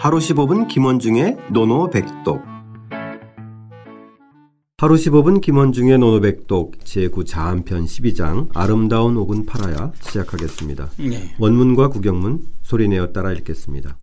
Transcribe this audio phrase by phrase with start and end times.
[0.00, 2.40] 하루 15분 김원중의 노노백독
[4.76, 10.90] 하루 15분 김원중의 노노백독 제9자한편 12장 아름다운 옥은 팔아야 시작하겠습니다.
[10.98, 11.34] 네.
[11.40, 13.98] 원문과 구경문 소리내어 따라 읽겠습니다.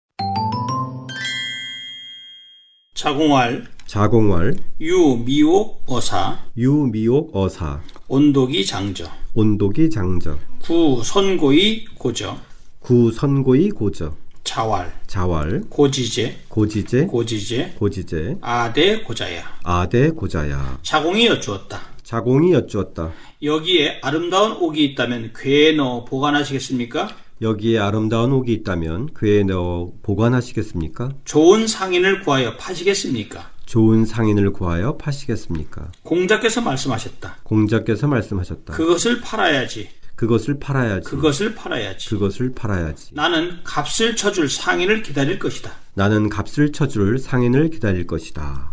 [2.94, 12.36] 자공활 자공왈 유미옥 어사 유미옥 어사 온도기 장저 온도기 장저 구선고이 고저
[12.82, 21.82] 구선고이 고저 자활 자왈 고지제 고지제 고지제 고지제 아대 고자야 아대 고자야 자공이 여쭈었다.
[22.04, 23.12] 자공이 여쭈었다.
[23.42, 27.10] 여기에 아름다운 옥이 있다면 궤에 넣어 보관하시겠습니까?
[27.42, 31.10] 여기에 아름다운 옥이 있다면 그에 넣어 보관하시겠습니까?
[31.26, 33.50] 좋은 상인을 구하여 파시겠습니까?
[33.66, 35.92] 좋은 상인을 구하여 파시겠습니까?
[36.04, 37.38] 공자께서 말씀하셨다.
[37.44, 38.74] 공자께서 말씀하셨다.
[38.74, 39.90] 그것을 팔아야지.
[40.16, 41.10] 그것을 팔아야지.
[41.10, 42.10] 그것을 팔아야지.
[42.10, 43.14] 그것을 팔아야지.
[43.14, 45.72] 나는 값을 쳐줄 상인을 기다릴 것이다.
[45.94, 48.72] 나는 값을 쳐줄 상인을 기다릴 것이다.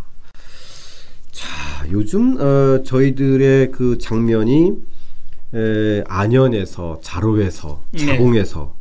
[1.33, 1.49] 자,
[1.91, 4.73] 요즘 어, 저희들의 그 장면이
[5.55, 8.07] 에, 안연에서 자로에서 네.
[8.07, 8.77] 자공에서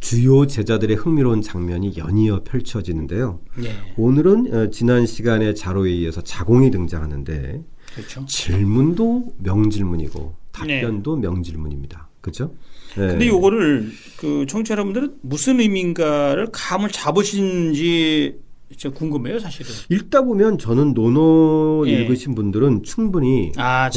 [0.00, 3.40] 주요 제자들의 흥미로운 장면이 연이어 펼쳐지는데요.
[3.56, 3.70] 네.
[3.96, 7.62] 오늘은 어, 지난 시간에 자로에 이어서 자공이 등장하는데
[7.94, 8.24] 그렇죠.
[8.26, 12.08] 질문도 명질문이고 답변도 명질문입니다.
[12.20, 12.54] 그죠?
[12.96, 13.06] 네.
[13.06, 18.38] 근데 요거를 그 청취자 여러분들은 무슨 의미인가를 감을 잡으신지
[18.76, 19.72] 진짜 궁금해요, 사실은.
[19.88, 21.90] 읽다 보면 저는 노노 예.
[21.90, 23.90] 읽으신 분들은 충분히 아,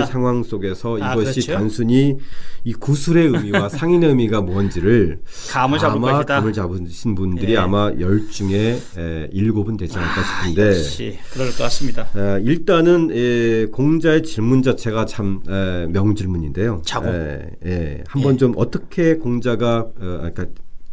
[0.00, 0.06] 거다?
[0.06, 1.52] 상황 속에서 아, 이것이 그렇죠?
[1.54, 2.18] 단순히
[2.62, 6.34] 이 구술의 의미와 상인의 의미가 뭔지를 감을 잡을 아마 것이다.
[6.36, 7.56] 감을 잡으신 분들이 예.
[7.56, 12.08] 아마 열 중에 에, 일곱은 되지 않을까 싶은데 역시 그럴 것 같습니다.
[12.14, 16.82] 에, 일단은 에, 공자의 질문 자체가 참 에, 명질문인데요.
[17.06, 20.46] 에, 예, 한번 좀 어떻게 공자가 어, 그러니까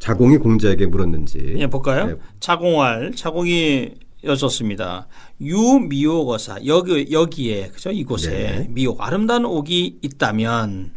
[0.06, 2.06] 자공이 공자에게 물었는지 예, 볼까요?
[2.06, 2.16] 네.
[2.39, 3.89] 자공활, 자공이
[4.23, 5.08] 여쭙습니다.
[5.42, 8.67] 유미옥어사 여기 여기에 그죠 이곳에 네.
[8.70, 10.92] 미옥 아름다운 옥이 있다면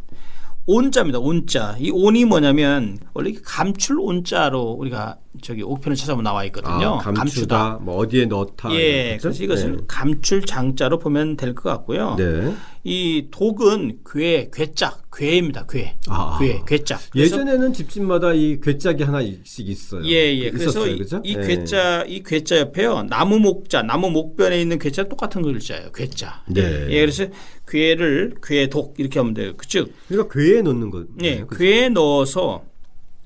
[0.66, 1.18] 온자입니다.
[1.20, 6.96] 온자 이 온이 뭐냐면 원래 감출 온자로 우리가 저기 옥편을 찾아보면 나와 있거든요.
[6.96, 8.74] 아, 감추다, 뭐 어디에 넣다.
[8.74, 9.16] 예?
[9.18, 12.16] 그래서 이것을 감출 장자로 보면 될 것 같고요.
[12.16, 12.54] 네.
[12.88, 12.94] 네.
[12.94, 15.66] 이 독은 괴, 괴자, 괴입니다.
[15.68, 16.38] 괴, 아.
[16.40, 16.62] 괴.
[16.66, 20.04] 그래서 예전에는 집집마다 이 괴짝이 하나씩 있어요.
[20.06, 20.50] 예, 예.
[20.50, 21.20] 그래서 있었어요, 그죠?
[21.22, 21.46] 이 예.
[21.46, 23.02] 괴자, 이 괴자 옆에요.
[23.04, 25.92] 나무 목자, 나무 목변에 있는 괴자 똑같은 글자예요.
[25.92, 26.42] 괴자.
[26.48, 26.86] 네.
[26.88, 27.26] 예, 그래서
[27.66, 29.52] 괴를 괴독 이렇게 하면 돼요.
[29.66, 31.04] 즉, 그러니까 괴에 넣는 거.
[31.22, 32.64] 예, 괴에 넣어서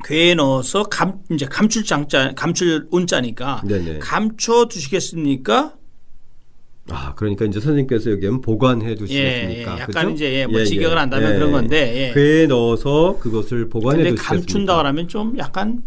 [0.04, 4.00] 괴에 넣어서 감 이제 감출 장자, 감출 온자니까 네네.
[4.00, 5.76] 감춰 두시겠습니까?
[6.90, 9.78] 아, 그러니까 이제 선생님께서 여기는 보관해 예, 예, 두시겠습니까?
[9.78, 10.10] 약간 그죠?
[10.10, 12.14] 이제 예, 뭐 직역을 한다면 그런 건데, 예.
[12.14, 14.34] 괴에 넣어서 그것을 보관해 두시겠습니까?
[14.34, 15.82] 감춘다 그러면 좀 약간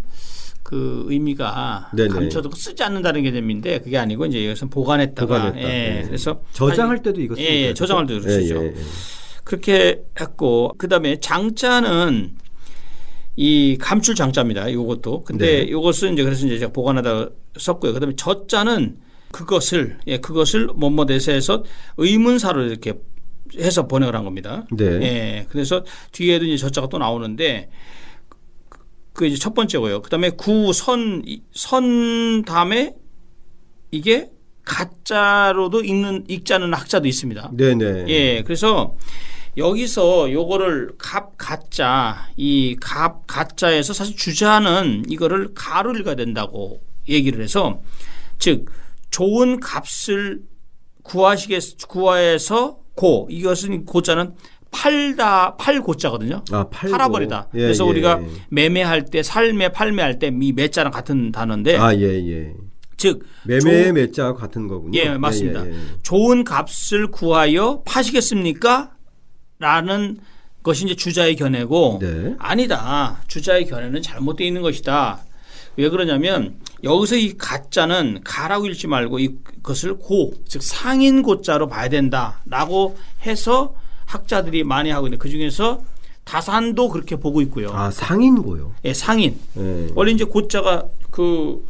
[0.64, 2.10] 그 의미가 네네.
[2.10, 5.70] 감춰두고 쓰지 않는다는 게 의미인데 그게 아니고 이제 여기서 보관했다가 보관했다.
[5.70, 6.04] 예, 예.
[6.08, 7.62] 그래서 저장할 때도 이거 예, 쓰니까.
[7.68, 8.56] 예, 저장할 때도 쓰죠.
[8.56, 8.74] 예, 예, 예.
[9.44, 12.32] 그렇게 했고 그다음에 장자는
[13.36, 14.72] 이 감출 장자입니다.
[14.72, 15.24] 요것도.
[15.24, 15.72] 근데 네.
[15.72, 17.94] 요것은 이제 그래서 이제 제가 보관하다 썼고요.
[17.94, 18.98] 그다음에 저자는
[19.32, 21.64] 그것을 예, 그것을 뭐뭐대서 해서
[21.98, 22.94] 의문사로 이렇게
[23.58, 24.66] 해서 번역을 한 겁니다.
[24.72, 24.86] 네.
[24.86, 25.46] 예.
[25.50, 27.70] 그래서 뒤에도 이제 저자가 또 나오는데
[29.14, 30.02] 그 이제 첫 번째고요.
[30.02, 32.94] 그다음에 구선 이- 선 다음에
[33.92, 34.30] 이게
[34.66, 37.52] 가짜로도 읽는 읽자는 학자도 있습니다.
[37.54, 38.06] 네네.
[38.10, 38.96] 예, 그래서
[39.58, 47.82] 여기서 요거를 갑 가짜 이 갑 가짜에서 사실 주자는 이거를 가로 읽어야 된다고 얘기를 해서
[48.38, 48.66] 즉
[49.16, 50.42] 좋은 값을
[51.04, 54.34] 구하시겠 구하에서 고 이것은 고자는
[54.72, 56.44] 팔다 팔 고자거든요.
[56.52, 56.68] 아.
[56.70, 57.48] 팔아버리다.
[57.54, 58.28] 예, 그래서 예, 우리가 예.
[58.50, 62.54] 매매할 때 살매 팔매할 때이 매자랑 같은 단어인데 아, 예, 예.
[62.98, 65.00] 즉 매매의 매자와 같은 거군요.
[65.00, 65.66] 예, 맞습니다.
[65.66, 65.80] 예, 예, 예.
[66.04, 68.92] 좋은 값을 구하여 파시겠습니까?
[69.60, 70.18] 라는
[70.62, 72.36] 것이 이제 주자의 견해고 네.
[72.38, 73.22] 아니다.
[73.30, 75.25] 주자의 견해는 잘못되어 있는 것이다.
[75.78, 82.98] 왜 그러냐면 여기서 이 가짜는 가라고 읽지 말고 이것을 고, 즉 상인 고자로 봐야 된다라고
[83.26, 83.76] 해서
[84.06, 85.82] 학자들이 많이 하고 있는데 그 중에서
[86.24, 87.70] 다산도 그렇게 보고 있고요.
[87.72, 88.74] 아, 상인고요.
[88.86, 89.40] 예, 상인.
[89.58, 89.90] 예.
[89.96, 91.68] 원래 이제 고자가 그,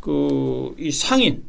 [0.00, 1.42] 그, 이 상인,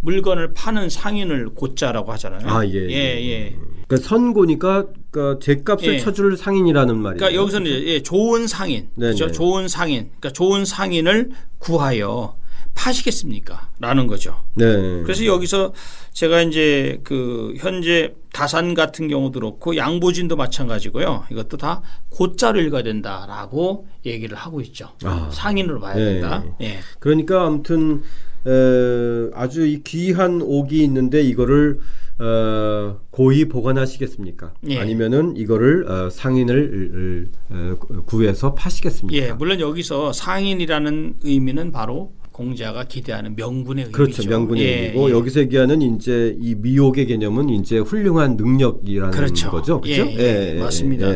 [0.00, 2.48] 물건을 파는 상인을 고자라고 하잖아요.
[2.48, 3.56] 아, 예, 예, 예.
[3.88, 5.98] 그러니까 선고니까 그러니까 제값을 예.
[5.98, 7.16] 쳐줄 상인이라는 말이에요.
[7.16, 9.12] 그러니까 여기서는 이제 예, 좋은 상인, 네네.
[9.12, 9.32] 그죠?
[9.32, 12.36] 좋은 상인, 그러니까 좋은 상인을 구하여
[12.74, 13.70] 파시겠습니까?
[13.80, 14.36] 라는 거죠.
[14.54, 14.66] 네.
[15.02, 15.72] 그래서 여기서
[16.12, 21.24] 제가 이제 그 현재 다산 같은 경우도 그렇고 양보진도 마찬가지고요.
[21.30, 24.90] 이것도 다 고자를 읽어야 된다라고 얘기를 하고 있죠.
[25.02, 25.28] 아.
[25.32, 26.04] 상인으로 봐야 네.
[26.04, 26.44] 된다.
[26.60, 26.78] 예.
[27.00, 28.02] 그러니까 아무튼
[28.46, 31.80] 에, 아주 이 귀한 옥이 있는데 이거를
[32.18, 34.54] 어, 고의 보관하시겠습니까?
[34.68, 34.78] 예.
[34.78, 39.26] 아니면은 이거를 어, 상인을 어, 구해서 파시겠습니까?
[39.26, 43.96] 예, 물론 여기서 상인이라는 의미는 바로 공자가 기대하는 명분의 의미죠.
[43.96, 44.28] 그렇죠.
[44.28, 45.12] 명분의 예, 의미고 예.
[45.12, 49.50] 여기서 얘기하는 이제 이 미혹의 개념은 이제 훌륭한 능력이라는 그렇죠.
[49.50, 49.80] 거죠.
[49.80, 50.06] 그렇죠?
[50.12, 51.08] 예, 예, 맞습니다.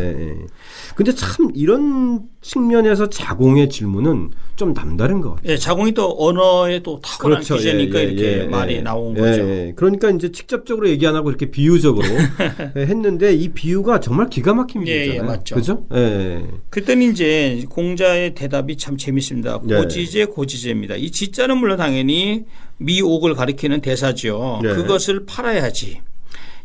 [0.97, 5.53] 근데 참 이런 측면에서 자공의 질문은 좀 남다른 것 같아요.
[5.53, 7.57] 예, 자공이 또 언어에 또 탁월한 그렇죠.
[7.57, 8.81] 기재니까 예, 예, 이렇게 예, 말이 예.
[8.81, 9.43] 나온 예, 거죠.
[9.43, 9.73] 예.
[9.77, 12.05] 그러니까 이제 직접적으로 얘기 안 하고 이렇게 비유적으로
[12.77, 15.31] 했는데 이 비유가 정말 기가 막힌 예, 예, 비유잖아요.
[15.31, 15.55] 맞죠.
[15.55, 15.87] 그죠?
[15.95, 16.45] 예.
[16.69, 19.61] 그때는 이제 공자의 대답이 참 재밌습니다.
[19.65, 19.77] 네.
[19.77, 20.97] 고지제 고지제입니다.
[20.97, 22.45] 이 지자는 물론 당연히
[22.79, 24.61] 미옥을 가리키는 대사죠.
[24.63, 24.75] 네.
[24.75, 26.01] 그것을 팔아야지.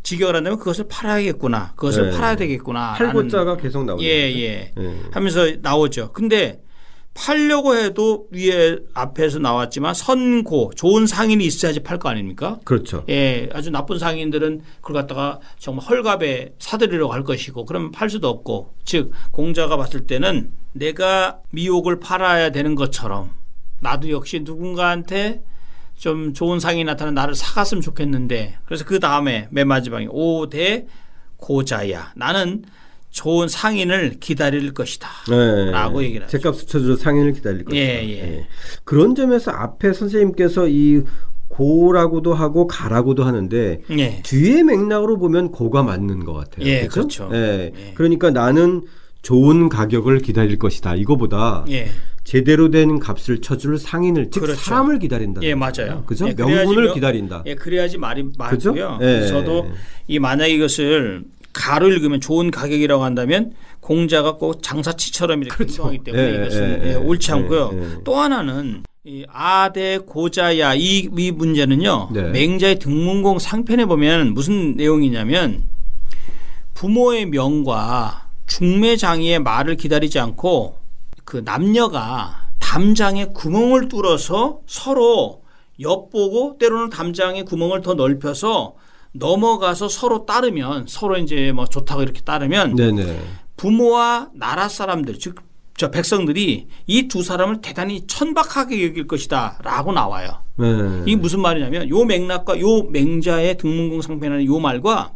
[0.04, 1.74] 직역을 한다면 그것을 팔아야겠구나.
[1.76, 2.16] 그것을 네.
[2.16, 2.94] 팔아야 되겠구나.
[2.94, 4.04] 팔고자가 계속 나오죠.
[4.04, 4.72] 예, 예.
[4.78, 5.00] 예.
[5.12, 6.14] 하면서 나오죠.
[6.14, 6.62] 근데
[7.14, 12.60] 팔려고 해도 위에 앞에서 나왔지만 선고 좋은 상인이 있어야지 팔 거 아닙니까?
[12.64, 13.04] 그렇죠.
[13.10, 18.76] 예, 아주 나쁜 상인들은 그걸 갖다가 정말 헐값에 사들이려고 할 것이고 그러면 팔 수도 없고
[18.86, 23.32] 즉 공자가 봤을 때는 내가 미옥을 팔아야 되는 것처럼
[23.80, 25.44] 나도 역시 누군가한테
[25.96, 30.88] 좀 좋은 상이 나타나 나를 사갔으면 좋겠는데 그래서 그 다음에 맨 마지막에 오대
[31.38, 32.64] 고자야 나는
[33.10, 35.08] 좋은 상인을 기다릴 것이다.
[35.30, 35.72] 네.
[35.72, 36.38] 라고 얘기를 하죠.
[36.38, 37.76] 제값을 쳐줄 상인을 기다릴 것이다.
[37.76, 38.48] 예, 예.
[38.84, 41.02] 그런 점에서 앞에 선생님께서 이
[41.48, 44.22] 고라고도 하고 가라고도 하는데 예.
[44.22, 46.68] 뒤의 맥락으로 보면 고가 맞는 것 같아요.
[46.68, 47.30] 예, 그렇죠?
[47.30, 47.30] 그렇죠.
[47.34, 47.72] 예.
[47.76, 47.94] 예.
[47.96, 48.84] 그러니까 나는
[49.32, 50.96] 좋은 가격을 기다릴 것이다.
[50.96, 51.90] 이거보다 예.
[52.24, 54.58] 제대로 된 값을 쳐줄 상인을 즉 그렇죠.
[54.62, 55.42] 사람을 기다린다.
[55.44, 56.04] 예, 맞아요.
[56.06, 56.30] 그죠?
[56.30, 57.44] 예, 명분을 명- 기다린다.
[57.46, 58.24] 예, 그래야지 말이?
[58.38, 59.00] 맞고요.
[59.02, 59.28] 예.
[59.28, 59.70] 저도
[60.08, 63.52] 이 만약 이것을 가로 읽으면 좋은 가격이라고 한다면
[63.82, 65.92] 공자가 꼭 장사치처럼 이렇게 그렇죠.
[65.92, 68.02] 행동하기 때문에 예, 이것은 예, 예, 옳지 예, 않고요.
[68.06, 72.12] 또 하나는 이 아대 고자야 이, 이 문제는요.
[72.14, 72.22] 네.
[72.30, 75.64] 맹자의 등문공 상편에 보면 무슨 내용이냐면
[76.76, 80.78] 부모의 명과 중매장이의 말을 기다리지 않고
[81.24, 85.44] 그 남녀가 담장에 구멍을 뚫어서 서로
[85.80, 88.76] 엿보고 때로는 담장에 구멍을 더 넓혀서
[89.14, 93.20] 넘어가서 서로 따르면 서로 이제 뭐 좋다고 이렇게 따르면 네네.
[93.58, 95.48] 부모와 나라 사람들 즉
[95.78, 100.42] 저 백성들이 이 두 사람을 대단히 천박하게 여길 것이다라고 나와요.
[100.56, 100.66] 네.
[101.06, 105.12] 이게 무슨 말이냐면 요 맥락과 요 맹자의 등문공 상편하는 요 말과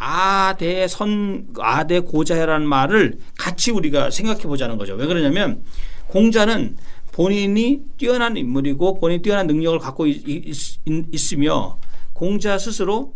[0.00, 4.94] 아대선 아대고자라는 말을 같이 우리가 생각해 보자는 거죠.
[4.94, 5.64] 왜 그러냐면
[6.06, 6.76] 공자는
[7.10, 11.78] 본인이 뛰어난 인물이고 본인이 뛰어난 능력을 갖고 있, 으며
[12.12, 13.14] 공자 스스로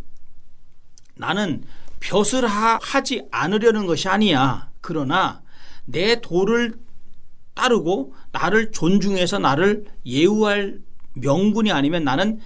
[1.14, 1.62] 나는
[2.00, 4.69] 벼슬 하, 하지 않으려는 것이 아니야.
[4.81, 5.40] 그러나
[5.85, 6.75] 내 도를
[7.55, 10.81] 따르고 나를 존중해서 나를 예우할
[11.14, 12.40] 명분이 아니면 나는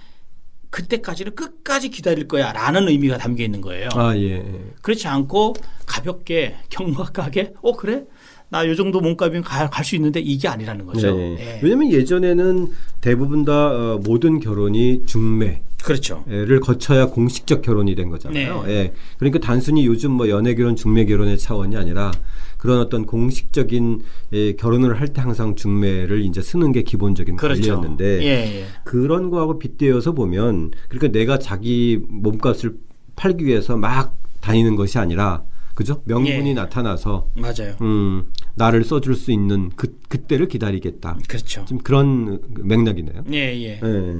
[0.69, 3.89] 그때까지는 끝까지 기다릴 거야 라는 의미가 담겨 있는 거예요.
[3.93, 4.43] 아 예.
[4.81, 5.55] 그렇지 않고
[5.85, 8.03] 가볍게 경박하게 어 그래?
[8.49, 11.15] 나요 정도 몸값이면 갈 수 있는데 이게 아니라는 거죠.
[11.15, 11.37] 네.
[11.39, 11.59] 예.
[11.61, 12.67] 왜냐하면 예전에는
[13.01, 15.61] 대부분 다 어, 모든 결혼이 중매.
[15.83, 16.23] 그렇죠.
[16.27, 18.63] 를 거쳐야 공식적 결혼이 된 거잖아요.
[18.63, 18.71] 네.
[18.71, 18.93] 예.
[19.19, 22.11] 그러니까 단순히 요즘 뭐 연애 결혼, 중매 결혼의 차원이 아니라
[22.57, 24.01] 그런 어떤 공식적인
[24.33, 27.61] 예, 결혼을 할 때 항상 중매를 이제 쓰는 게 기본적인 그렇죠.
[27.61, 28.65] 관리였는데 예, 예.
[28.83, 32.75] 그런 거하고 빗대어서 보면 그러니까 내가 자기 몸값을
[33.15, 35.43] 팔기 위해서 막 다니는 것이 아니라
[35.77, 36.01] 그죠?
[36.05, 36.53] 명분이 예.
[36.55, 37.75] 나타나서 맞아요.
[37.81, 38.23] 음,
[38.55, 41.19] 나를 써줄 수 있는 그 그때를 기다리겠다.
[41.27, 41.65] 그렇죠.
[41.65, 43.25] 지금 그런 맥락이네요.
[43.31, 43.79] 예, 예.
[43.83, 44.15] 예.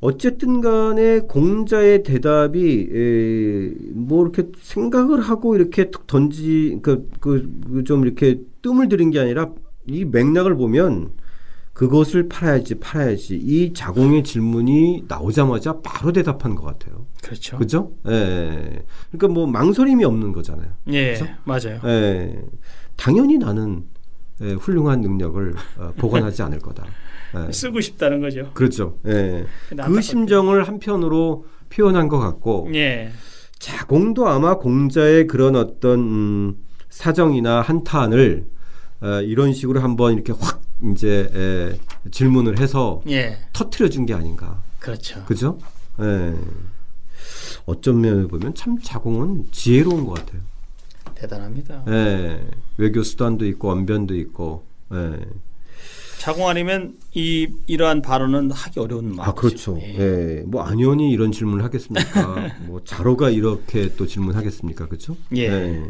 [0.00, 8.88] 어쨌든 간에 공자의 대답이 에, 뭐 이렇게 생각을 하고 이렇게 툭 던지 그그좀 이렇게 뜸을
[8.88, 9.52] 들인 게 아니라
[9.86, 11.10] 이 맥락을 보면
[11.76, 17.04] 그것을 팔아야지 팔아야지 이 자공의 질문이 나오자마자 바로 대답한 것 같아요.
[17.22, 17.58] 그렇죠.
[17.58, 17.92] 그죠?
[18.08, 18.82] 예.
[19.10, 20.68] 그러니까 뭐 망설임이 없는 거잖아요.
[20.88, 21.26] 예, 그렇죠?
[21.44, 21.80] 맞아요.
[21.84, 22.40] 예.
[22.96, 23.84] 당연히 나는
[24.40, 26.86] 예, 훌륭한 능력을 어, 보관하지 않을 거다.
[27.46, 27.52] 예.
[27.52, 28.50] 쓰고 싶다는 거죠.
[28.54, 28.96] 그렇죠.
[29.06, 29.44] 예.
[29.68, 33.10] 그 안타깝게- 심정을 한편으로 표현한 것 같고 예,
[33.58, 36.54] 자공도 아마 공자의 그런 어떤 음,
[36.88, 38.46] 사정이나 한탄을
[39.02, 44.62] 어, 이런 식으로 한번 이렇게 확 이제 에, 질문을 해서 예, 터트려 준 게 아닌가.
[44.78, 45.24] 그렇죠.
[45.24, 45.58] 그죠?
[46.00, 46.34] 예.
[47.64, 50.40] 어떤 면을 보면 참 자공은 지혜로운 것 같아요.
[51.14, 51.84] 대단합니다.
[51.88, 52.46] 예.
[52.76, 54.64] 외교 수단도 있고 언변도 있고.
[54.92, 55.18] 예.
[56.18, 59.22] 자공 아니면 이 이러한 발언은 하기 어려운 말이죠.
[59.22, 59.78] 아 그렇죠.
[59.80, 59.96] 예.
[59.98, 60.42] 예.
[60.46, 62.36] 뭐 안현이 이런 질문을 하겠습니까?
[62.66, 64.86] 뭐 자로가 이렇게 또 질문하겠습니까?
[64.86, 65.16] 그렇죠?
[65.36, 65.82] 예.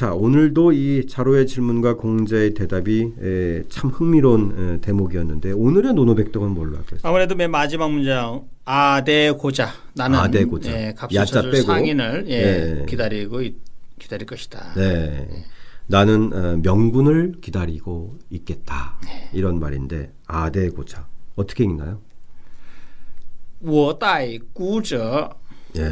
[0.00, 6.76] 자 오늘도 이 자로의 질문과 공자의 대답이 에, 참 흥미로운 에, 대목이었는데 오늘의 노노백덕은 뭘로
[6.76, 7.08] 하겠습니까?
[7.08, 10.70] 아무래도 맨 마지막 문장 아대고자 나는 아대고자.
[10.70, 11.64] 예, 값을 야자 쳐줄 빼고.
[11.64, 12.86] 상인을 예, 예.
[12.86, 13.56] 기다리고 있-
[13.98, 14.74] 기다릴 것이다.
[14.74, 15.44] 네.
[15.86, 18.98] 나는 어, 명분을 기다리고 있겠다.
[19.04, 19.30] 네.
[19.32, 21.06] 이런 말인데 아대고자
[21.36, 22.00] 어떻게 읽나요?
[23.62, 25.30] 我待孤者
[25.78, 25.82] 예.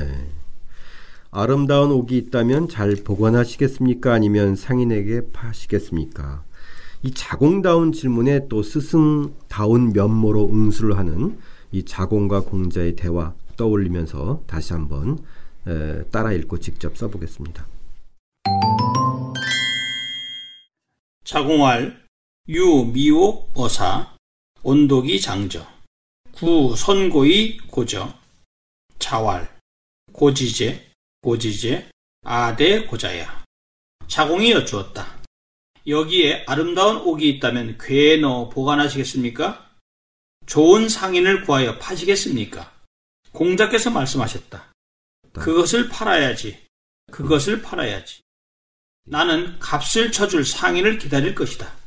[1.31, 4.13] 아름다운 옥이 있다면 잘 보관하시겠습니까?
[4.13, 6.43] 아니면 상인에게 파시겠습니까?
[7.03, 11.39] 이 자공다운 질문에 또 스승다운 면모로 응수를 하는
[11.71, 15.19] 이 자공과 공자의 대화 떠올리면서 다시 한번
[15.67, 17.67] 에, 따라 읽고 직접 써보겠습니다.
[21.23, 22.05] 자공할
[22.49, 24.15] 유 미옥 어사
[24.63, 25.63] 온도기 장저
[26.31, 28.13] 구 선고이 고저
[28.97, 29.47] 자왈
[30.11, 30.88] 고지제
[31.21, 31.89] 고지제
[32.23, 33.43] 아대 고자야
[34.07, 35.19] 자공이 여쭈었다.
[35.85, 39.69] 여기에 아름다운 옥이 있다면 궤에 넣어 보관하시겠습니까?
[40.45, 42.73] 좋은 상인을 구하여 파시겠습니까?
[43.31, 44.71] 공자께서 말씀하셨다.
[45.33, 46.65] 그것을 팔아야지.
[47.11, 48.21] 그것을 팔아야지.
[49.05, 51.78] 나는 값을 쳐줄 상인을 기다릴 것이다.